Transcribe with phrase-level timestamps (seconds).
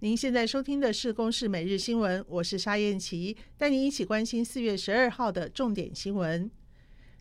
[0.00, 6.48] 您现在收听的是《公视每日新闻》，我是沙燕琪，带您一起关心四月十二号的重点新闻。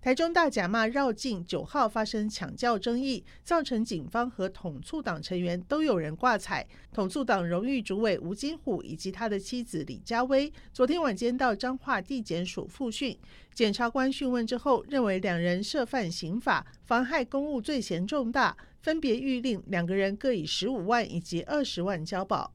[0.00, 6.66] 台中大甲骂绕境九号发生抢轿争议，造成警方和统促党成员都有人挂彩。
[6.92, 13.16] 统促党荣誉主委吴金虎以及他的妻子李佳薇，昨天晚间到彰化地检署复讯，
[13.52, 22.52] 检察官讯问之后，认为两人涉犯刑法妨害公务罪嫌重大，分别諭令两个人各以十五万以及二十万交保。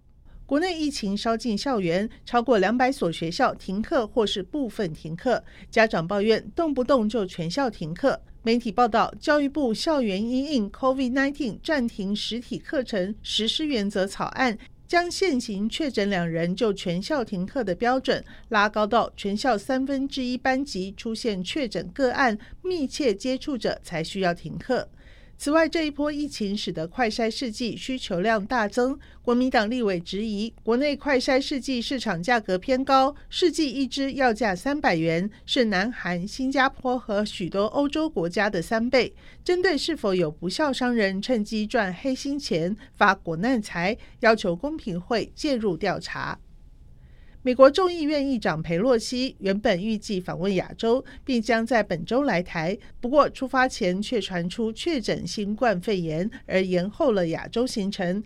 [0.50, 8.20] 国内疫情烧进校园，超过两百所学校停课或是部分停课，家长抱怨动不动就全校停课。
[8.42, 14.58] 媒体报道，教育部校园因应 COVID-19 暂停实体课程实施原则草案，
[14.88, 24.90] 将现行确诊两人就全校停课的标准拉高到全校三分之一班级出现确诊个案，密切接触者才需要停课。
[25.42, 29.00] 此外，这一波疫情使得快筛试剂需求量大增。
[29.22, 39.16] 国民党立委质疑，国内快筛试剂市场价格偏高，试剂一支要价三百元，是南韩、新加坡和许多欧洲国家的三倍。
[39.42, 46.38] 针对是否有不肖商人趁机赚黑心钱、发国难财，要求公平会介入调查。
[47.42, 58.22] 美国众议院议长佩洛西原本预计访问亚洲，并将在本周来台，不过出发前却传出确诊新冠肺炎，而延后了亚洲行程。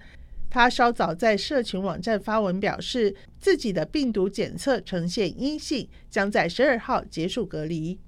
[0.49, 7.99] 他稍早在社群网站发文表示，自己的病毒检测呈现阴性，将在十二号结束隔离。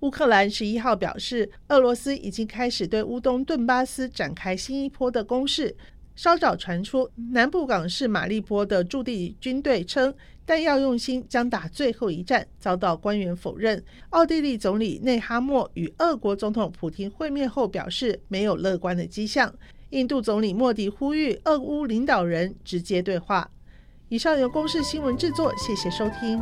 [0.00, 5.76] 乌克兰十一号表示，俄罗斯已经开始对乌东顿巴斯展开新一波的攻势。
[6.16, 10.12] 稍早传出，南部港市马利波的驻地军队称
[10.44, 13.80] 弹药用心，将打最后一战，遭到官员否认。
[14.10, 19.52] 奥地利总理内哈默与俄国总统普京会面后表示，没有乐观的迹象。
[19.90, 23.48] 印度总理莫迪呼吁俄乌领导人直接对话。
[24.08, 26.40] 以上由公视新闻制作，谢谢收听。